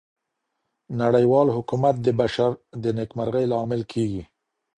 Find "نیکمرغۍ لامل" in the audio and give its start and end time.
2.97-3.81